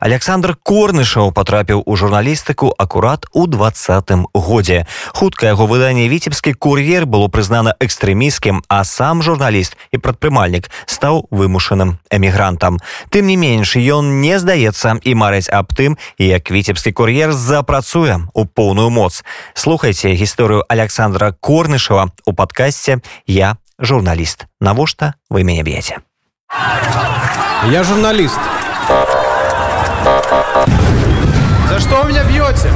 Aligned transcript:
Александр 0.00 0.56
корнышаў 0.62 1.32
потрапіў 1.32 1.82
у 1.86 1.96
журналістыку 1.96 2.72
акурат 2.78 3.26
у 3.32 3.46
двадцатым 3.46 4.26
годзе 4.34 4.86
хутка 5.14 5.46
яго 5.46 5.66
выданне 5.66 6.08
віцебскі 6.08 6.54
кур'ер 6.54 7.06
было 7.06 7.28
прызнана 7.28 7.74
экстрэміскім 7.80 8.62
а 8.68 8.84
сам 8.84 9.22
журналіст 9.22 9.76
і 9.92 9.98
прадпрымальнік 9.98 10.70
стаў 10.86 11.26
вымушаным 11.30 11.98
эмігрантам 12.10 12.78
тым 13.10 13.26
не 13.26 13.36
менш 13.36 13.76
ён 13.76 14.20
не 14.20 14.38
здаецца 14.38 14.98
і 15.02 15.14
марыць 15.14 15.50
аб 15.50 15.74
тым 15.74 15.98
як 16.18 16.50
віцебскі 16.50 16.92
кур'ер 16.92 17.32
запрацуе 17.32 18.20
у 18.34 18.44
поўную 18.44 18.90
моц 18.90 19.22
слухайте 19.54 20.14
гісторыю 20.14 20.64
александра 20.68 21.32
корнышава 21.40 22.10
у 22.26 22.32
падкасці 22.32 22.98
я 23.26 23.56
журналіст 23.78 24.46
навошта 24.60 25.14
вы 25.30 25.44
мяне 25.44 25.62
б'еце 25.62 26.02
я 27.70 27.84
журналіст 27.84 28.53
Бьете? 32.45 32.69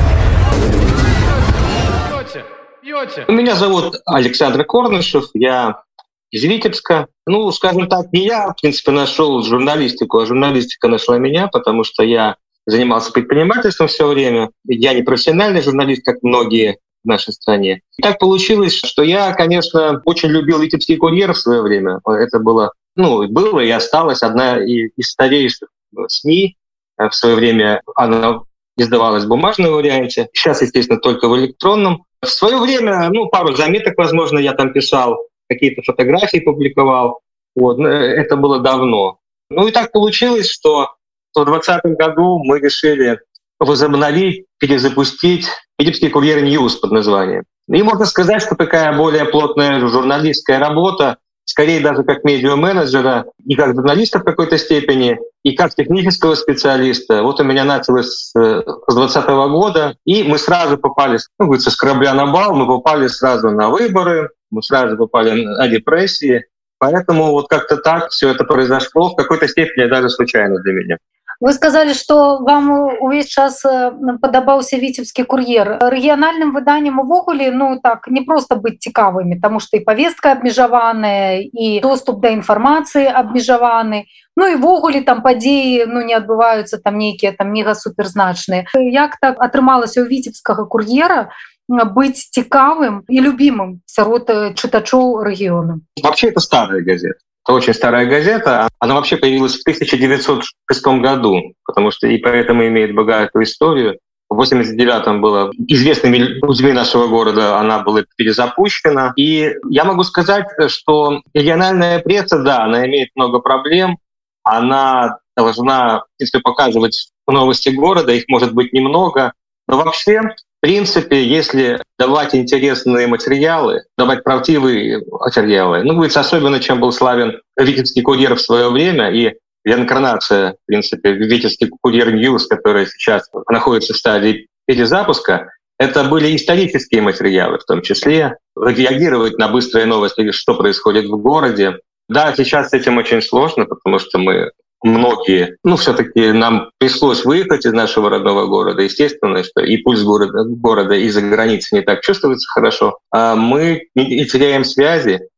Бьете, 2.09 2.45
бьете. 2.81 3.25
Меня 3.27 3.55
зовут 3.55 3.95
Александр 4.05 4.63
Корнышев, 4.65 5.29
я 5.33 5.83
из 6.31 6.43
Витебска. 6.43 7.07
Ну, 7.27 7.51
скажем 7.51 7.87
так, 7.87 8.11
не 8.11 8.25
я, 8.25 8.49
в 8.49 8.55
принципе, 8.59 8.91
нашел 8.91 9.41
журналистику, 9.43 10.19
а 10.19 10.25
журналистика 10.25 10.87
нашла 10.87 11.17
меня, 11.17 11.47
потому 11.47 11.83
что 11.83 12.03
я 12.03 12.37
занимался 12.65 13.11
предпринимательством 13.11 13.87
все 13.87 14.07
время. 14.07 14.49
Я 14.65 14.93
не 14.93 15.03
профессиональный 15.03 15.61
журналист, 15.61 16.03
как 16.03 16.21
многие 16.23 16.79
в 17.03 17.07
нашей 17.07 17.33
стране. 17.33 17.81
И 17.97 18.01
так 18.01 18.19
получилось, 18.19 18.73
что 18.73 19.03
я, 19.03 19.33
конечно, 19.33 20.01
очень 20.05 20.29
любил 20.29 20.59
Витебский 20.59 20.97
курьер 20.97 21.33
в 21.33 21.37
свое 21.37 21.61
время. 21.61 21.99
Это 22.05 22.39
было, 22.39 22.73
ну, 22.95 23.27
было 23.27 23.59
и 23.59 23.69
осталось 23.69 24.21
одна 24.21 24.57
из 24.63 25.09
старейших 25.09 25.69
СМИ 26.07 26.57
Э, 26.99 27.09
в 27.09 27.15
свое 27.15 27.35
время 27.35 27.81
она 27.95 28.41
издавалась 28.81 29.25
в 29.25 29.27
бумажном 29.27 29.73
варианте. 29.73 30.29
Сейчас, 30.33 30.61
естественно, 30.61 30.99
только 30.99 31.27
в 31.27 31.37
электронном. 31.37 32.05
В 32.21 32.27
свое 32.27 32.57
время, 32.57 33.09
ну, 33.09 33.27
пару 33.27 33.55
заметок, 33.55 33.97
возможно, 33.97 34.39
я 34.39 34.53
там 34.53 34.73
писал, 34.73 35.27
какие-то 35.49 35.81
фотографии 35.81 36.39
публиковал. 36.39 37.21
Вот. 37.55 37.79
Это 37.79 38.35
было 38.35 38.59
давно. 38.59 39.19
Ну 39.49 39.67
и 39.67 39.71
так 39.71 39.91
получилось, 39.91 40.49
что 40.49 40.95
в 41.33 41.45
2020 41.45 41.97
году 41.97 42.39
мы 42.43 42.59
решили 42.59 43.19
возобновить, 43.59 44.45
перезапустить 44.59 45.47
Витебский 45.77 46.09
курьер 46.09 46.41
News 46.41 46.75
под 46.75 46.91
названием. 46.91 47.43
И 47.67 47.83
можно 47.83 48.05
сказать, 48.05 48.41
что 48.41 48.55
такая 48.55 48.95
более 48.97 49.25
плотная 49.25 49.79
журналистская 49.79 50.59
работа, 50.59 51.17
скорее 51.49 51.81
даже 51.81 52.03
как 52.03 52.23
медиа-менеджера 52.23 53.25
и 53.45 53.55
как 53.55 53.73
журналиста 53.73 54.19
в 54.19 54.23
какой-то 54.23 54.57
степени, 54.57 55.19
и 55.43 55.55
как 55.55 55.73
технического 55.73 56.35
специалиста. 56.35 57.23
Вот 57.23 57.39
у 57.39 57.43
меня 57.43 57.63
началось 57.63 58.31
с 58.31 58.33
2020 58.33 59.27
года, 59.49 59.95
и 60.05 60.23
мы 60.23 60.37
сразу 60.37 60.77
попали, 60.77 61.17
ну, 61.39 61.47
говорится, 61.47 61.71
с 61.71 61.75
корабля 61.75 62.13
на 62.13 62.27
бал, 62.27 62.53
мы 62.55 62.67
попали 62.67 63.07
сразу 63.07 63.49
на 63.49 63.69
выборы, 63.69 64.29
мы 64.51 64.61
сразу 64.61 64.95
попали 64.95 65.43
на 65.43 65.67
репрессии. 65.67 66.45
Поэтому 66.77 67.31
вот 67.31 67.47
как-то 67.49 67.77
так 67.77 68.09
все 68.09 68.29
это 68.29 68.43
произошло, 68.43 69.09
в 69.09 69.15
какой-то 69.15 69.47
степени 69.47 69.89
даже 69.89 70.09
случайно 70.09 70.59
для 70.59 70.73
меня. 70.73 70.97
Вы 71.41 71.53
сказали, 71.53 71.93
что 71.93 72.39
вам 72.39 72.69
увесь 72.99 73.27
час 73.27 73.63
э, 73.65 73.91
падабаўся 74.21 74.75
віцебскі 74.77 75.23
кур'ер. 75.23 75.79
Рэгіянальным 75.79 76.51
выданнем 76.51 76.99
увогуле 76.99 77.51
ну 77.51 77.79
так 77.79 78.07
не 78.07 78.21
просто 78.27 78.55
быць 78.55 78.83
цікавымі, 78.83 79.39
таму 79.39 79.63
што 79.63 79.77
і 79.77 79.85
павестка 79.87 80.35
абмежаваная 80.35 81.39
і 81.39 81.79
доступ 81.79 82.19
да 82.19 82.35
інфармацыі 82.35 83.07
абмежаваны. 83.07 84.03
Ну 84.35 84.47
і 84.51 84.59
ввогуле 84.59 85.01
там 85.01 85.23
падзеі 85.23 85.87
ну, 85.87 86.03
не 86.03 86.13
адбываюцца 86.13 86.83
там 86.83 86.99
нейкія 86.99 87.31
там 87.31 87.55
мега 87.55 87.71
суперзначныя. 87.75 88.67
Як 88.75 89.15
так 89.23 89.39
атрымалася 89.39 90.03
ў 90.03 90.11
віцебскага 90.11 90.67
кур'ера, 90.67 91.31
быць 91.69 92.27
цікавым 92.35 93.07
і 93.07 93.17
любімым 93.23 93.79
сярод 93.85 94.27
э, 94.27 94.53
чытачоў 94.59 95.23
рэгіёну. 95.23 95.87
Вообще 96.03 96.35
это 96.35 96.39
старая 96.39 96.83
газета. 96.83 97.23
Это 97.49 97.55
очень 97.55 97.73
старая 97.73 98.05
газета. 98.05 98.69
Она 98.77 98.93
вообще 98.93 99.17
появилась 99.17 99.57
в 99.57 99.61
1906 99.61 100.85
году, 101.01 101.55
потому 101.65 101.89
что 101.89 102.05
и 102.05 102.19
поэтому 102.19 102.67
имеет 102.67 102.93
богатую 102.93 103.43
историю. 103.45 103.97
В 104.29 104.39
89-м 104.39 105.19
было 105.19 105.51
известными 105.67 106.17
людьми 106.17 106.73
нашего 106.73 107.07
города, 107.07 107.57
она 107.57 107.79
была 107.79 108.03
перезапущена. 108.17 109.13
И 109.15 109.55
я 109.67 109.83
могу 109.83 110.03
сказать, 110.03 110.45
что 110.67 111.23
региональная 111.33 111.97
пресса, 112.01 112.37
да, 112.37 112.65
она 112.65 112.85
имеет 112.85 113.09
много 113.15 113.39
проблем. 113.39 113.97
Она 114.43 115.17
должна, 115.35 116.03
если 116.19 116.37
показывать 116.37 117.09
новости 117.25 117.69
города, 117.69 118.11
их 118.11 118.25
может 118.27 118.53
быть 118.53 118.73
немного. 118.73 119.33
Но 119.67 119.77
вообще 119.77 120.21
в 120.59 120.61
принципе, 120.61 121.23
если 121.23 121.81
давать 121.97 122.35
интересные 122.35 123.07
материалы, 123.07 123.83
давать 123.97 124.25
правдивые 124.25 125.01
материалы, 125.09 125.83
ну, 125.83 125.95
будет 125.95 126.17
особенно, 126.17 126.59
чем 126.59 126.81
был 126.81 126.91
славен 126.91 127.39
Витебский 127.57 128.01
курьер 128.01 128.35
в 128.35 128.41
свое 128.41 128.69
время 128.69 129.09
и 129.09 129.35
реинкарнация, 129.63 130.53
в 130.53 130.65
принципе, 130.65 131.13
Витебский 131.13 131.69
курьер 131.81 132.13
News, 132.13 132.45
который 132.45 132.87
сейчас 132.87 133.29
находится 133.47 133.93
в 133.93 133.97
стадии 133.97 134.47
перезапуска, 134.65 135.49
это 135.77 136.03
были 136.03 136.35
исторические 136.35 137.03
материалы, 137.03 137.57
в 137.57 137.63
том 137.63 137.81
числе 137.81 138.35
реагировать 138.57 139.37
на 139.37 139.47
быстрые 139.47 139.85
новости, 139.85 140.31
что 140.31 140.55
происходит 140.55 141.05
в 141.05 141.15
городе. 141.21 141.77
Да, 142.09 142.35
сейчас 142.35 142.71
с 142.71 142.73
этим 142.73 142.97
очень 142.97 143.21
сложно, 143.21 143.65
потому 143.65 143.97
что 143.97 144.17
мы 144.17 144.51
многие, 144.82 145.56
ну, 145.64 145.76
все-таки 145.76 146.32
нам 146.32 146.70
пришлось 146.78 147.24
выехать 147.24 147.64
из 147.64 147.72
нашего 147.72 148.10
родного 148.10 148.46
города. 148.46 148.82
Естественно, 148.82 149.42
что 149.42 149.62
и 149.62 149.78
пульс 149.78 150.02
города, 150.02 150.44
города 150.44 150.94
из-за 150.94 151.22
границы 151.22 151.76
не 151.76 151.82
так 151.82 152.02
чувствуется 152.02 152.48
хорошо. 152.48 152.98
А 153.10 153.34
мы 153.34 153.88
не 153.94 154.24
теряем 154.26 154.64
связи. 154.64 155.28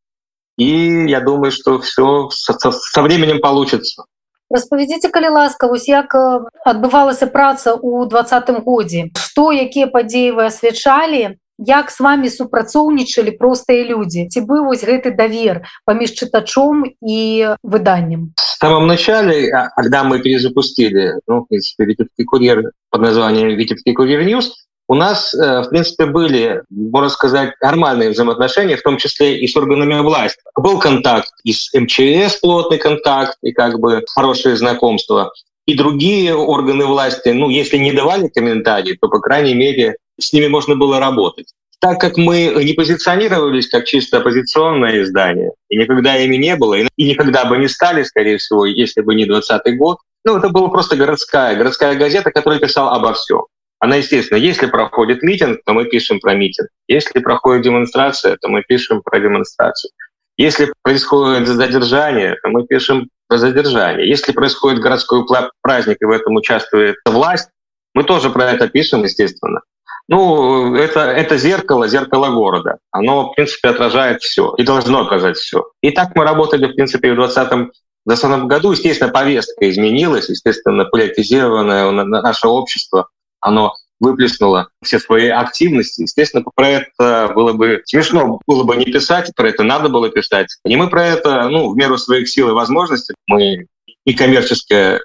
И 0.59 1.07
я 1.09 1.21
думаю, 1.21 1.53
что 1.53 1.79
все 1.81 2.29
со, 2.31 2.71
со 2.71 3.03
временем 3.03 3.41
получится. 3.41 4.05
Распавядзіце 4.47 5.11
калі 5.11 5.35
ласка 5.35 5.67
вось 5.67 5.89
як 5.91 6.15
адбывалася 6.63 7.27
праца 7.27 7.75
ў 7.75 8.07
двадцатым 8.07 8.63
годзе 8.63 9.11
што 9.19 9.51
якія 9.51 9.91
падзеі 9.91 10.39
вы 10.39 10.47
асвячалі 10.47 11.35
як 11.61 11.91
с 11.91 12.01
вами 12.01 12.29
супрацоўнічалі 12.29 13.33
простыя 13.41 13.89
людзі 13.89 14.29
ці 14.29 14.45
быў 14.45 14.69
вось 14.69 14.85
гэты 14.85 15.17
давер 15.17 15.65
паміж 15.85 16.13
чытачом 16.13 16.85
і 17.01 17.21
выданнем 17.63 18.37
в 18.37 18.59
самом 18.61 18.87
начале 18.87 19.51
когда 19.77 20.05
мы 20.05 20.21
перезапустили 20.21 21.21
ну, 21.27 21.47
принципе, 21.49 21.97
курьер 22.25 22.73
под 22.91 23.01
названием 23.01 23.57
витебский 23.57 23.95
курьер 23.95 24.25
ньюс 24.25 24.67
у 24.89 24.95
нас 24.95 25.35
э, 25.35 25.63
в 25.63 25.71
принципе 25.71 26.07
были 26.07 26.63
можно 26.71 27.09
сказать 27.09 27.55
нормальные 27.63 28.11
взаимоотношения 28.11 28.77
в 28.77 28.83
том 28.83 28.99
числе 28.99 29.39
и 29.39 29.49
с 29.49 29.57
органами 29.57 29.99
власти 30.01 30.41
был 30.57 30.79
контакт 30.79 31.33
и 31.45 31.53
с 31.53 31.73
мчс 31.73 32.37
плотный 32.41 32.79
контакт 32.79 33.39
и 33.43 33.53
как 33.53 33.81
бы 33.81 34.05
хорошие 34.15 34.57
знакомства 34.57 35.33
и 35.65 35.75
другие 35.75 36.35
органы 36.35 36.85
власти 36.85 37.31
ну 37.31 37.49
если 37.49 37.79
не 37.79 37.93
давали 37.93 38.29
комментарии 38.29 38.99
то 39.01 39.09
по 39.09 39.21
крайней 39.21 39.55
мере 39.55 39.97
с 40.22 40.34
ними 40.34 40.48
можно 40.48 40.76
было 40.76 41.00
работать. 41.00 41.54
Так 41.80 42.00
как 42.00 42.16
мы 42.16 42.54
не 42.64 42.74
позиционировались 42.74 43.68
как 43.68 43.86
чисто 43.86 44.20
оппозиционное 44.20 45.02
издание, 45.02 45.52
и 45.70 45.78
никогда 45.78 46.16
ими 46.16 46.36
не 46.36 46.56
было, 46.56 46.76
и 46.76 47.04
никогда 47.04 47.46
бы 47.46 47.58
не 47.58 47.68
стали, 47.68 48.04
скорее 48.04 48.38
всего, 48.38 48.66
если 48.66 49.02
бы 49.02 49.16
не 49.16 49.26
20 49.26 49.78
год, 49.78 49.98
ну, 50.24 50.38
это 50.38 50.50
была 50.50 50.70
просто 50.70 50.96
городская, 50.96 51.56
городская 51.56 51.96
газета, 51.96 52.30
которая 52.32 52.60
писала 52.60 52.96
обо 52.96 53.14
всем. 53.14 53.42
Она, 53.80 53.96
естественно, 53.96 54.38
если 54.38 54.68
проходит 54.68 55.24
митинг, 55.24 55.62
то 55.66 55.74
мы 55.74 55.86
пишем 55.86 56.20
про 56.20 56.36
митинг. 56.36 56.70
Если 56.88 57.20
проходит 57.20 57.64
демонстрация, 57.64 58.38
то 58.40 58.48
мы 58.48 58.62
пишем 58.62 59.02
про 59.02 59.20
демонстрацию. 59.20 59.90
Если 60.38 60.72
происходит 60.84 61.48
задержание, 61.48 62.36
то 62.44 62.50
мы 62.50 62.68
пишем 62.68 63.10
про 63.28 63.40
задержание. 63.40 64.08
Если 64.08 64.34
происходит 64.34 64.82
городской 64.82 65.26
праздник, 65.62 65.98
и 66.00 66.06
в 66.06 66.12
этом 66.12 66.36
участвует 66.36 66.98
власть, 67.06 67.50
мы 67.96 68.04
тоже 68.04 68.30
про 68.30 68.52
это 68.52 68.68
пишем, 68.68 69.04
естественно. 69.04 69.62
Ну, 70.12 70.76
это, 70.76 71.00
это 71.00 71.38
зеркало, 71.38 71.88
зеркало 71.88 72.32
города. 72.32 72.80
Оно, 72.92 73.32
в 73.32 73.36
принципе, 73.36 73.70
отражает 73.70 74.22
все 74.22 74.54
и 74.58 74.64
должно 74.64 75.06
отражать 75.06 75.38
все. 75.38 75.64
И 75.82 75.92
так 75.92 76.14
мы 76.16 76.26
работали, 76.26 76.66
в 76.66 76.76
принципе, 76.76 77.14
в 77.14 77.16
2020 77.16 77.72
2020 78.06 78.48
году. 78.48 78.72
Естественно, 78.74 79.10
повестка 79.10 79.70
изменилась, 79.70 80.28
естественно, 80.28 80.84
политизированное 80.84 81.92
наше 81.92 82.50
общество, 82.50 83.08
оно 83.40 83.74
выплеснуло 84.02 84.68
все 84.84 85.00
свои 85.00 85.30
активности. 85.30 86.02
Естественно, 86.02 86.44
про 86.56 86.68
это 86.68 87.32
было 87.34 87.54
бы 87.54 87.82
смешно 87.86 88.42
было 88.46 88.64
бы 88.64 88.76
не 88.76 88.86
писать, 88.86 89.32
про 89.34 89.48
это 89.48 89.64
надо 89.64 89.88
было 89.88 90.10
писать. 90.10 90.48
И 90.66 90.76
мы 90.76 90.90
про 90.90 91.06
это, 91.06 91.48
ну, 91.48 91.72
в 91.72 91.78
меру 91.78 91.98
своих 91.98 92.28
сил 92.28 92.50
и 92.50 92.54
возможностей, 92.54 93.14
мы 93.28 93.68
некоммерческая 94.06 95.00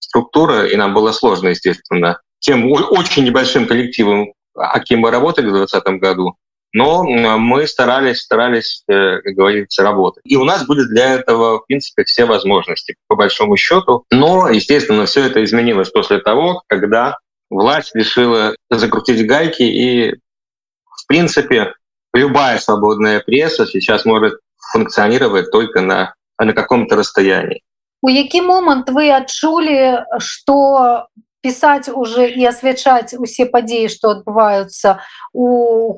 структура, 0.00 0.66
и 0.66 0.76
нам 0.76 0.92
было 0.92 1.12
сложно, 1.12 1.48
естественно, 1.48 2.20
тем 2.40 2.70
очень 2.70 3.24
небольшим 3.24 3.66
коллективом, 3.66 4.32
о 4.54 4.80
кем 4.80 5.00
мы 5.00 5.10
работали 5.10 5.46
в 5.46 5.52
2020 5.52 6.00
году, 6.00 6.36
но 6.72 7.04
мы 7.38 7.66
старались, 7.66 8.20
старались, 8.20 8.82
э, 8.88 9.20
как 9.20 9.34
говорится, 9.34 9.82
работать. 9.82 10.22
И 10.24 10.36
у 10.36 10.44
нас 10.44 10.66
были 10.66 10.84
для 10.84 11.14
этого, 11.14 11.58
в 11.58 11.66
принципе, 11.66 12.04
все 12.04 12.24
возможности, 12.24 12.96
по 13.08 13.16
большому 13.16 13.56
счету. 13.56 14.04
Но, 14.10 14.48
естественно, 14.48 15.04
все 15.04 15.24
это 15.26 15.44
изменилось 15.44 15.90
после 15.90 16.18
того, 16.20 16.62
когда 16.68 17.18
власть 17.50 17.94
решила 17.94 18.54
закрутить 18.70 19.26
гайки, 19.26 19.62
и, 19.62 20.12
в 20.12 21.06
принципе, 21.06 21.74
любая 22.14 22.58
свободная 22.58 23.20
пресса 23.20 23.66
сейчас 23.66 24.06
может 24.06 24.40
функционировать 24.72 25.50
только 25.50 25.82
на, 25.82 26.14
на 26.38 26.52
каком-то 26.54 26.96
расстоянии. 26.96 27.62
У 28.04 28.10
які 28.10 28.42
момант 28.42 28.90
вы 28.90 29.14
адчулі, 29.14 30.02
што 30.18 31.06
пісаць 31.41 31.89
уже 31.89 32.27
і 32.29 32.45
асвячаць 32.49 33.15
усе 33.15 33.45
падзеі 33.45 33.89
што 33.93 34.17
адбываюцца 34.17 34.99
у 35.33 35.47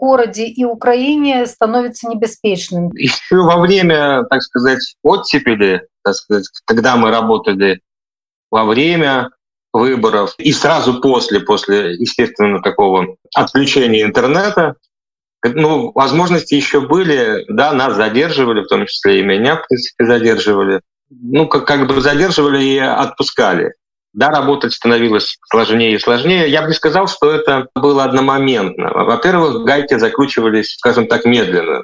горадзе 0.02 0.46
і 0.46 0.68
ў 0.68 0.78
краіне 0.78 1.46
становится 1.48 2.10
небяспечным 2.12 2.92
еще 2.94 3.42
во 3.48 3.58
время 3.64 4.26
так 4.30 4.44
сказать 4.44 4.96
оттепели 5.04 5.88
так 6.04 6.16
сказать, 6.16 6.46
когда 6.66 6.96
мы 6.96 7.12
работали 7.12 7.82
во 8.52 8.66
время 8.66 9.30
выборов 9.74 10.36
и 10.38 10.52
сразу 10.52 11.00
после 11.02 11.40
после 11.40 11.96
естественно 11.96 12.62
такого 12.62 13.16
отключения 13.34 14.04
интернета 14.04 14.76
ну 15.44 15.92
возможности 15.96 16.56
еще 16.56 16.82
были 16.82 17.46
да 17.48 17.72
нас 17.72 17.96
задерживали 17.96 18.62
в 18.62 18.68
том 18.68 18.86
числе 18.88 19.20
и 19.20 19.24
меня 19.24 19.56
в 19.56 19.68
принципе 19.68 20.06
задерживали 20.06 20.82
ну 21.10 21.48
как 21.48 21.66
как 21.66 21.88
бы 21.88 22.02
задерживали 22.02 22.64
и 22.64 22.78
отпускали 22.78 23.74
да, 24.15 24.31
работать 24.31 24.73
становилось 24.73 25.37
сложнее 25.51 25.95
и 25.95 25.99
сложнее. 25.99 26.49
Я 26.49 26.63
бы 26.63 26.69
не 26.69 26.75
сказал, 26.75 27.09
что 27.09 27.31
это 27.31 27.69
было 27.75 28.05
одномоментно. 28.05 28.91
Во-первых, 28.91 29.65
гайки 29.65 29.99
закручивались, 29.99 30.77
скажем 30.77 31.09
так, 31.09 31.25
медленно 31.25 31.83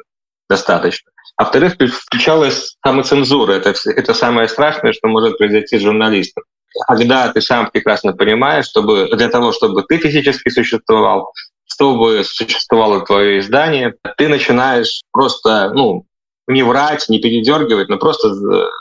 достаточно. 0.49 1.11
А 1.37 1.45
во-вторых, 1.45 1.75
включалась 1.75 2.77
самоцензура. 2.85 3.53
Это, 3.53 3.75
это 3.85 4.15
самое 4.15 4.49
страшное, 4.49 4.93
что 4.93 5.09
может 5.09 5.39
произойти 5.39 5.79
с 5.79 5.83
журналистом. 5.83 6.45
Когда 6.87 7.33
ты 7.33 7.41
сам 7.41 7.69
прекрасно 7.71 8.13
понимаешь, 8.13 8.67
чтобы 8.67 9.09
для 9.09 9.29
того, 9.29 9.51
чтобы 9.53 9.83
ты 9.83 9.99
физически 9.99 10.51
существовал, 10.51 11.33
чтобы 11.67 12.23
существовало 12.25 13.05
твое 13.05 13.41
издание, 13.41 13.95
ты 14.17 14.29
начинаешь 14.29 15.03
просто 15.11 15.73
ну, 15.75 16.05
не 16.47 16.63
врать, 16.63 17.09
не 17.09 17.21
передергивать, 17.21 17.89
но 17.89 17.97
просто 17.97 18.29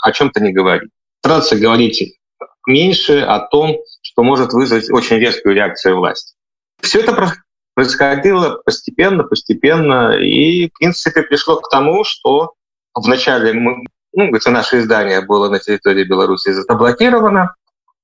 о 0.03 0.11
чем-то 0.11 0.39
не 0.39 0.53
говорить. 0.53 0.91
Стараться 1.21 1.55
говорить 1.55 2.18
меньше 2.67 3.21
о 3.21 3.39
том, 3.39 3.77
что 4.01 4.23
может 4.23 4.53
вызвать 4.53 4.91
очень 4.91 5.17
резкую 5.17 5.55
реакцию 5.55 5.97
власти. 5.97 6.35
Все 6.81 7.01
это 7.01 7.33
происходило 7.73 8.61
постепенно, 8.65 9.23
постепенно, 9.23 10.17
и, 10.17 10.69
в 10.69 10.73
принципе, 10.77 11.23
пришло 11.23 11.57
к 11.57 11.69
тому, 11.69 12.03
что 12.03 12.53
вначале 12.93 13.53
мы, 13.53 13.85
ну, 14.13 14.35
это 14.35 14.51
наше 14.51 14.79
издание 14.79 15.21
было 15.21 15.49
на 15.49 15.59
территории 15.59 16.03
Беларуси 16.03 16.51
заблокировано, 16.51 17.55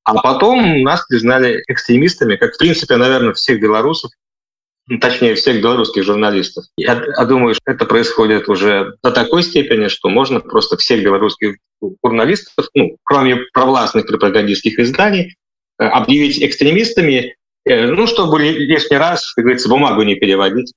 а 0.04 0.22
потом 0.22 0.84
нас 0.84 1.06
признали 1.08 1.64
экстремистами, 1.68 2.36
как, 2.36 2.54
в 2.54 2.58
принципе, 2.58 2.96
наверное, 2.96 3.34
всех 3.34 3.60
белорусов, 3.60 4.12
точнее, 5.02 5.36
всех 5.36 5.62
белорусских 5.62 6.04
журналистов. 6.04 6.66
Я, 6.78 7.04
я 7.18 7.26
думаю, 7.26 7.56
что 7.56 7.72
это 7.72 7.86
происходит 7.86 8.48
уже 8.50 8.96
до 9.04 9.12
такой 9.12 9.44
степени, 9.44 9.88
что 9.88 10.10
можно 10.10 10.40
просто 10.40 10.78
всех 10.78 11.04
белорусских 11.04 11.58
журналистов, 12.04 12.68
ну, 12.74 12.98
кроме 13.04 13.38
провластных 13.54 14.06
пропагандистских 14.08 14.80
изданий, 14.80 15.36
э, 15.80 15.86
объявить 15.86 16.42
экстремистами, 16.42 17.36
э, 17.66 17.88
ну, 17.88 18.08
чтобы 18.08 18.40
лишний 18.42 18.98
раз, 18.98 19.34
как 19.34 19.44
говорится, 19.44 19.70
бумагу 19.70 20.04
не 20.04 20.16
переводить. 20.16 20.74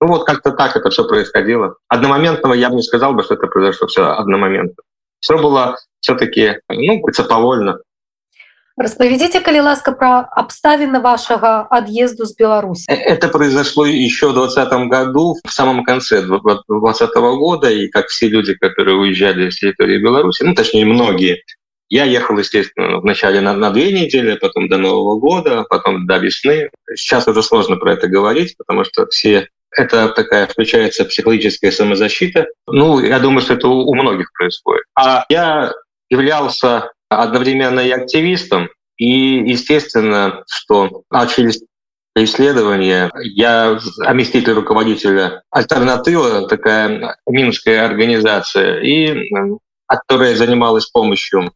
Ну, 0.00 0.08
вот 0.08 0.24
как-то 0.24 0.52
так 0.52 0.74
это 0.74 0.90
все 0.90 1.06
происходило. 1.06 1.76
Одномоментного 1.88 2.54
я 2.54 2.70
бы 2.70 2.76
не 2.76 2.82
сказал 2.82 3.12
бы, 3.12 3.22
что 3.22 3.34
это 3.34 3.46
произошло 3.46 3.86
все 3.86 4.06
одномоментно. 4.06 4.82
Все 5.20 5.38
было 5.38 5.76
все-таки, 6.00 6.58
ну, 6.68 6.98
говорится, 6.98 7.22
повольно. 7.22 7.78
Распавядзіце 8.77 9.41
калі 9.41 9.65
ласка 9.65 9.91
пра 9.97 10.29
абставіны 10.37 11.01
вашага 11.01 11.65
ад'езду 11.73 12.29
з 12.29 12.37
Беларуси. 12.37 12.85
Э, 12.87 12.93
это 12.93 13.27
произошло 13.27 13.87
еще 13.87 14.29
в 14.29 14.33
2020 14.33 14.89
году, 14.89 15.35
в 15.43 15.51
самом 15.51 15.83
конце 15.83 16.21
2020 16.21 17.15
года, 17.15 17.71
и 17.71 17.87
как 17.87 18.07
все 18.07 18.27
люди, 18.29 18.53
которые 18.53 18.97
уезжали 18.97 19.49
с 19.49 19.57
территории 19.57 19.97
Беларуси, 19.97 20.43
ну 20.43 20.53
точнее 20.53 20.85
многие, 20.85 21.41
я 21.89 22.03
ехал, 22.03 22.37
естественно, 22.37 22.99
вначале 22.99 23.41
на, 23.41 23.53
на 23.53 23.71
две 23.71 23.91
недели, 23.91 24.35
потом 24.35 24.67
до 24.69 24.77
Нового 24.77 25.19
года, 25.19 25.65
потом 25.69 26.05
до 26.05 26.17
весны. 26.17 26.69
Сейчас 26.95 27.27
уже 27.27 27.41
сложно 27.41 27.77
про 27.77 27.93
это 27.93 28.07
говорить, 28.07 28.55
потому 28.57 28.83
что 28.83 29.07
все 29.07 29.47
это 29.71 30.09
такая 30.09 30.45
включается 30.47 31.05
психологическая 31.05 31.71
самозащита. 31.71 32.47
Ну, 32.67 32.99
я 32.99 33.19
думаю, 33.19 33.41
что 33.41 33.53
это 33.53 33.67
у, 33.69 33.89
у 33.89 33.95
многих 33.95 34.31
происходит. 34.33 34.83
А 34.95 35.25
я 35.29 35.73
являлся 36.09 36.91
одновременно 37.18 37.80
и 37.80 37.90
активистом, 37.90 38.68
и 38.96 39.50
естественно, 39.50 40.44
что 40.48 41.02
начались 41.10 41.62
исследования. 42.16 43.10
Я 43.22 43.78
заместитель 43.80 44.52
руководителя 44.52 45.42
«Альтернатива», 45.50 46.46
такая 46.46 47.16
минская 47.26 47.84
организация, 47.84 48.80
и 48.80 49.30
которая 49.86 50.36
занималась 50.36 50.86
помощью 50.86 51.52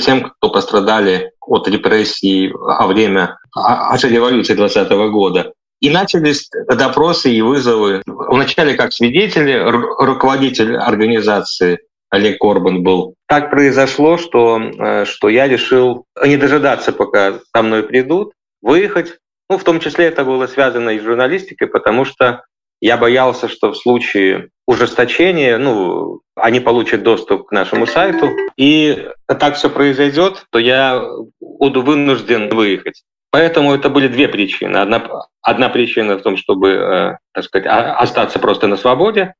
тем, 0.00 0.30
кто 0.30 0.50
пострадали 0.50 1.32
от 1.40 1.68
репрессий 1.68 2.50
во 2.52 2.86
время 2.86 3.38
от 3.54 4.02
революции 4.04 4.54
20 4.54 4.90
-го 4.90 5.10
года. 5.10 5.52
И 5.80 5.90
начались 5.90 6.50
допросы 6.68 7.32
и 7.32 7.40
вызовы. 7.40 8.02
Вначале 8.06 8.74
как 8.74 8.92
свидетели, 8.92 9.58
руководитель 9.58 10.76
организации 10.76 11.80
Олег 12.10 12.38
Корбан 12.38 12.82
был. 12.82 13.14
Так 13.28 13.50
произошло, 13.50 14.18
что, 14.18 14.60
э, 14.60 15.04
что 15.04 15.28
я 15.28 15.46
решил 15.48 16.06
не 16.24 16.36
дожидаться, 16.36 16.92
пока 16.92 17.34
со 17.54 17.62
мной 17.62 17.84
придут, 17.84 18.32
выехать. 18.60 19.18
Ну, 19.48 19.58
в 19.58 19.64
том 19.64 19.80
числе 19.80 20.06
это 20.06 20.24
было 20.24 20.46
связано 20.46 20.90
и 20.90 20.98
с 20.98 21.02
журналистикой, 21.02 21.68
потому 21.68 22.04
что 22.04 22.44
я 22.80 22.96
боялся, 22.96 23.48
что 23.48 23.72
в 23.72 23.76
случае 23.76 24.50
ужесточения, 24.66 25.58
ну, 25.58 26.20
они 26.34 26.60
получат 26.60 27.02
доступ 27.02 27.48
к 27.48 27.52
нашему 27.52 27.86
сайту, 27.86 28.30
и 28.56 29.08
так 29.26 29.54
все 29.56 29.68
произойдет, 29.70 30.46
то 30.50 30.58
я 30.58 31.02
буду 31.40 31.82
вынужден 31.82 32.48
выехать. 32.48 33.02
Поэтому 33.30 33.72
это 33.72 33.88
были 33.88 34.08
две 34.08 34.28
причины. 34.28 34.78
Одна, 34.78 35.08
одна 35.42 35.68
причина 35.68 36.16
в 36.16 36.22
том, 36.22 36.36
чтобы, 36.36 36.70
э, 36.70 37.16
так 37.32 37.44
сказать, 37.44 37.68
остаться 37.68 38.38
просто 38.40 38.66
на 38.66 38.76
свободе, 38.76 39.34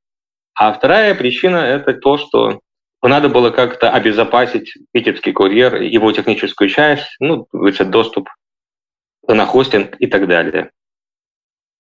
а 0.54 0.72
вторая 0.72 1.14
причина– 1.14 1.56
это 1.56 1.94
то, 1.94 2.18
что 2.18 2.60
надо 3.03 3.29
было 3.29 3.51
как-то 3.51 3.91
обезопасить 3.91 4.73
Витебский 4.93 5.31
курьер, 5.31 5.75
его 5.81 6.11
техническую 6.11 6.69
часть, 6.69 7.15
ну, 7.19 7.47
доступ 7.51 8.29
на 9.27 9.45
хостинг 9.45 9.95
и 9.99 10.07
так 10.07 10.27
далее. 10.27 10.71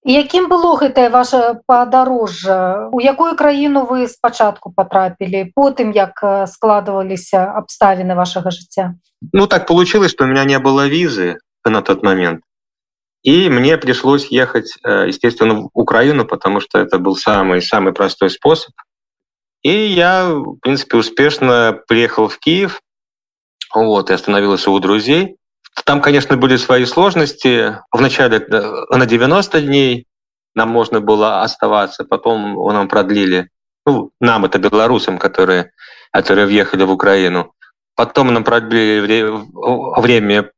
Якім 0.05 0.49
было 0.49 0.77
гэтае 0.77 1.09
ваше 1.09 1.61
падарожжа 1.65 2.89
у 2.93 3.01
якую 3.01 3.33
краіну 3.35 3.89
вы 3.89 4.05
спачатку 4.07 4.69
потрапілі 4.69 5.49
потым 5.57 5.89
як 5.97 6.21
складываліся 6.45 7.41
абставіны 7.57 8.13
вашага 8.13 8.53
жыцця 8.53 8.93
ну 9.33 9.47
так 9.47 9.65
получилось 9.65 10.11
что 10.11 10.25
у 10.25 10.27
меня 10.27 10.45
не 10.45 10.59
было 10.59 10.85
визы 10.85 11.41
на 11.65 11.81
тот 11.81 12.03
момент 12.03 12.45
И 13.25 13.49
мне 13.49 13.75
пришлось 13.79 14.27
ехать, 14.27 14.77
э, 14.83 15.07
естественно, 15.07 15.55
в 15.55 15.69
Украину, 15.73 16.25
потому 16.25 16.59
что 16.59 16.77
это 16.77 16.99
был 16.99 17.15
самый-самый 17.15 17.91
простой 17.91 18.29
способ. 18.29 18.71
И 19.62 19.70
я, 19.70 20.30
в 20.30 20.56
принципе, 20.56 20.96
успешно 20.96 21.80
приехал 21.86 22.28
в 22.28 22.38
Киев, 22.38 22.80
вот, 23.74 24.10
и 24.10 24.14
остановился 24.14 24.70
у 24.70 24.78
друзей. 24.78 25.36
Там, 25.84 26.00
конечно, 26.00 26.36
были 26.36 26.56
свои 26.56 26.84
сложности. 26.84 27.78
Вначале 27.92 28.44
на 28.90 29.06
90 29.06 29.60
дней 29.60 30.06
нам 30.54 30.70
можно 30.70 31.00
было 31.00 31.42
оставаться, 31.42 32.04
потом 32.04 32.54
нам 32.72 32.88
продлили, 32.88 33.50
ну, 33.86 34.10
нам, 34.20 34.44
это 34.44 34.58
белорусам, 34.58 35.18
которые, 35.18 35.72
которые 36.12 36.46
въехали 36.46 36.82
в 36.82 36.90
Украину. 36.90 37.52
Потом 37.94 38.32
нам 38.32 38.44
продлили 38.44 39.28
время 40.00 40.50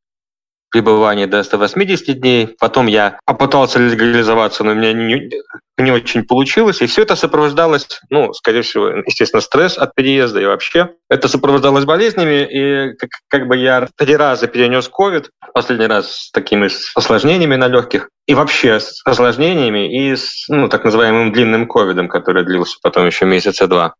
пребывания 0.72 1.26
до 1.26 1.42
180 1.42 2.18
дней. 2.18 2.56
Потом 2.58 2.86
я 2.86 3.18
попытался 3.26 3.78
легализоваться, 3.78 4.64
но 4.64 4.72
у 4.72 4.74
меня 4.74 4.92
не, 4.92 5.30
не 5.78 5.90
очень 5.92 6.24
получилось. 6.24 6.80
И 6.80 6.86
все 6.86 7.02
это 7.02 7.14
сопровождалось, 7.14 8.00
ну, 8.10 8.32
скорее 8.32 8.62
всего, 8.62 8.88
естественно, 8.88 9.40
стресс 9.40 9.78
от 9.78 9.94
переезда 9.94 10.40
и 10.40 10.46
вообще. 10.46 10.90
Это 11.08 11.28
сопровождалось 11.28 11.84
болезнями, 11.84 12.48
и 12.50 12.96
как, 12.96 13.10
как 13.28 13.48
бы 13.48 13.56
я 13.56 13.86
три 13.96 14.16
раза 14.16 14.48
перенес 14.48 14.90
COVID, 14.90 15.26
последний 15.52 15.86
раз 15.86 16.10
с 16.10 16.30
такими 16.32 16.68
осложнениями 16.94 17.56
на 17.56 17.68
легких, 17.68 18.08
и 18.26 18.34
вообще 18.34 18.80
с 18.80 19.02
осложнениями, 19.04 20.10
и 20.10 20.16
с 20.16 20.46
ну, 20.48 20.68
так 20.68 20.84
называемым 20.84 21.32
длинным 21.32 21.68
ковидом, 21.68 22.08
который 22.08 22.44
длился 22.44 22.78
потом 22.82 23.06
еще 23.06 23.26
месяца 23.26 23.66
два. 23.66 23.94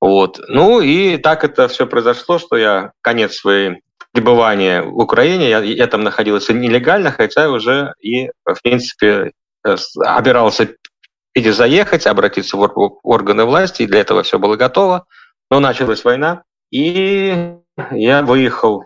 Вот. 0.00 0.40
Ну 0.48 0.80
и 0.80 1.16
так 1.16 1.44
это 1.44 1.68
все 1.68 1.86
произошло, 1.86 2.38
что 2.38 2.56
я 2.56 2.92
конец 3.02 3.34
своей 3.34 3.80
пребывания 4.18 4.82
в 4.82 4.98
Украине. 4.98 5.48
Я, 5.48 5.60
я 5.60 5.86
там 5.86 6.02
находился 6.02 6.52
нелегально, 6.52 7.12
хотя 7.12 7.50
уже 7.50 7.94
и, 8.00 8.30
в 8.44 8.60
принципе, 8.62 9.32
э, 9.64 9.76
обирался 10.04 10.68
перезаехать, 11.32 12.06
обратиться 12.06 12.56
в 12.56 12.98
органы 13.02 13.44
власти, 13.44 13.82
и 13.82 13.86
для 13.86 14.00
этого 14.00 14.22
все 14.24 14.38
было 14.38 14.56
готово. 14.56 15.06
Но 15.50 15.60
началась 15.60 16.04
война, 16.04 16.42
и 16.72 17.54
я 17.92 18.22
выехал 18.22 18.84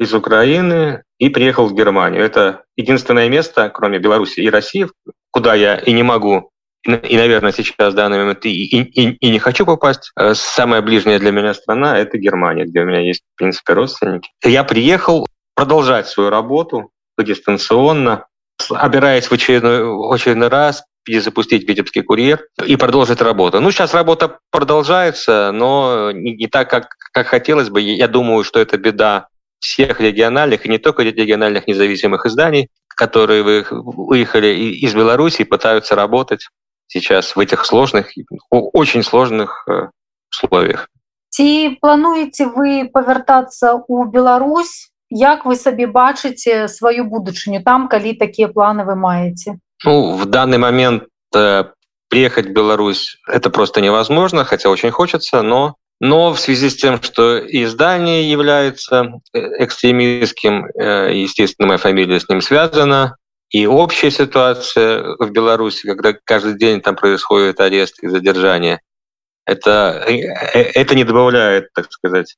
из 0.00 0.14
Украины 0.14 1.02
и 1.18 1.28
приехал 1.28 1.66
в 1.66 1.74
Германию. 1.74 2.24
Это 2.24 2.64
единственное 2.76 3.28
место, 3.28 3.68
кроме 3.68 3.98
Беларуси 3.98 4.40
и 4.40 4.48
России, 4.48 4.88
куда 5.30 5.54
я 5.54 5.76
и 5.76 5.92
не 5.92 6.02
могу, 6.02 6.50
и, 6.84 7.16
наверное, 7.16 7.52
сейчас 7.52 7.92
в 7.92 7.96
данный 7.96 8.18
момент 8.18 8.44
и, 8.44 8.64
и, 8.64 9.10
и 9.10 9.30
не 9.30 9.38
хочу 9.38 9.64
попасть. 9.64 10.10
Э, 10.18 10.34
самая 10.34 10.82
ближняя 10.82 11.18
для 11.18 11.30
меня 11.30 11.54
страна– 11.54 11.98
это 11.98 12.18
Германия, 12.18 12.64
где 12.64 12.80
у 12.80 12.84
меня 12.84 13.00
есть, 13.00 13.22
в 13.34 13.38
принципе, 13.38 13.74
родственники. 13.74 14.30
Я 14.44 14.64
приехал 14.64 15.26
продолжать 15.54 16.08
свою 16.08 16.30
работу 16.30 16.90
дистанционно, 17.18 18.26
обираясь 18.70 19.26
в 19.26 19.32
очередной, 19.32 19.84
в 19.84 20.12
очередной 20.12 20.48
раз, 20.48 20.82
перезапустить 21.04 21.68
Витебский 21.68 22.02
курьер 22.02 22.46
и 22.64 22.76
продолжить 22.76 23.20
работу. 23.20 23.60
Ну, 23.60 23.70
сейчас 23.70 23.94
работа 23.94 24.38
продолжается, 24.50 25.50
но 25.52 26.10
не, 26.12 26.34
не 26.34 26.46
так, 26.46 26.70
как, 26.70 26.96
как 27.12 27.26
хотелось 27.26 27.70
бы. 27.70 27.80
Я 27.80 28.08
думаю, 28.08 28.44
что 28.44 28.60
это 28.60 28.76
беда 28.78 29.28
всех 29.58 30.00
региональных, 30.00 30.66
и 30.66 30.68
не 30.68 30.78
только 30.78 31.02
региональных 31.02 31.66
независимых 31.66 32.26
изданий, 32.26 32.68
которые 32.88 33.42
выехали 33.70 34.48
из 34.48 34.94
Беларуси 34.94 35.42
и 35.42 35.46
пытаются 35.46 35.94
работать 35.94 36.48
сейчас 36.91 37.35
в 37.35 37.39
этих 37.39 37.65
сложных, 37.65 38.11
очень 38.49 39.03
сложных 39.03 39.65
э, 39.67 39.89
условиях. 40.31 40.89
Ці 41.29 41.77
плануеце 41.81 42.47
вы 42.47 42.89
павяртацца 42.89 43.77
ў 43.77 44.09
Беларусь 44.09 44.89
як 45.09 45.45
вы 45.45 45.55
сабе 45.55 45.87
бачыце 45.87 46.67
сваю 46.67 47.05
будучыню 47.05 47.63
там 47.63 47.87
калі 47.87 48.13
такія 48.13 48.47
планы 48.47 48.83
вы 48.83 48.95
маеце 48.95 49.59
ну, 49.85 50.15
в 50.17 50.25
данный 50.25 50.57
момент 50.57 51.03
э, 51.35 51.65
приехать 52.09 52.47
в 52.47 52.53
Беларусь 52.53 53.17
это 53.27 53.49
просто 53.49 53.81
невозможно 53.81 54.43
хотя 54.43 54.69
очень 54.69 54.91
хочется 54.91 55.41
но 55.41 55.75
но 55.99 56.33
в 56.33 56.39
связи 56.39 56.69
с 56.69 56.75
тем 56.75 57.01
что 57.01 57.39
издание 57.39 58.29
является 58.29 59.21
э, 59.33 59.39
экстремистским 59.63 60.65
э, 60.65 61.11
естественно 61.13 61.67
моя 61.67 61.77
фамилия 61.77 62.19
с 62.19 62.27
ним 62.27 62.41
связана 62.41 63.15
и 63.52 63.66
общая 63.66 64.10
ситуация 64.10 65.14
в 65.18 65.30
Беларуси, 65.30 65.86
когда 65.86 66.14
каждый 66.24 66.54
день 66.54 66.80
там 66.80 66.96
происходит 66.96 67.60
арест 67.60 68.02
и 68.02 68.08
задержание, 68.08 68.80
это, 69.44 70.02
э, 70.08 70.20
э, 70.54 70.62
это 70.74 70.94
не 70.94 71.04
добавляет, 71.04 71.70
так 71.74 71.92
сказать, 71.92 72.36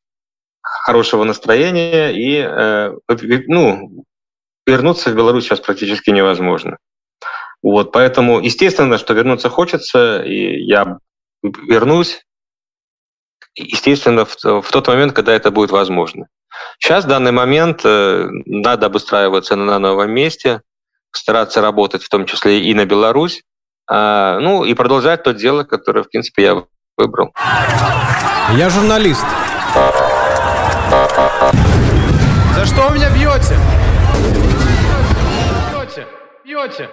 хорошего 0.61 1.23
настроения, 1.23 2.11
и 2.11 2.39
э, 2.39 2.95
ну, 3.47 4.05
вернуться 4.67 5.11
в 5.11 5.15
Беларусь 5.15 5.45
сейчас 5.45 5.61
практически 5.61 6.11
невозможно. 6.11 6.79
Вот, 7.63 7.93
поэтому, 7.93 8.41
естественно, 8.41 8.99
что 8.99 9.15
вернуться 9.15 9.49
хочется, 9.49 10.21
и 10.21 10.65
я 10.65 10.99
вернусь, 11.43 12.25
естественно, 13.55 14.25
в, 14.25 14.37
в 14.43 14.71
тот 14.73 14.89
момент, 14.89 15.13
когда 15.13 15.33
это 15.33 15.53
будет 15.53 15.71
возможно. 15.71 16.27
Сейчас, 16.81 17.05
в 17.05 17.09
данный 17.09 17.33
момент, 17.33 17.85
надо 17.85 18.87
обустраиваться 18.87 19.55
на 19.55 19.79
новом 19.79 20.11
месте– 20.11 20.61
стараться 21.17 21.61
работать 21.61 22.03
в 22.03 22.09
том 22.09 22.27
числе 22.27 22.61
и 22.61 22.75
на 22.75 22.85
Беларусь, 22.85 23.43
а, 23.91 24.39
ну 24.41 24.65
и 24.65 24.75
продолжать 24.75 25.23
то 25.23 25.33
дело, 25.33 25.65
которое, 25.65 26.03
в 26.03 26.11
принципе, 26.11 26.43
я 26.43 26.65
выбрал. 26.97 27.33
Я 28.57 28.71
журналист. 28.71 29.27
За 32.55 32.67
что 32.67 32.89
вы 32.89 32.97
меня 32.97 33.11
бьете? 33.11 33.57
Бьете, 35.73 36.07
бьете. 36.45 36.91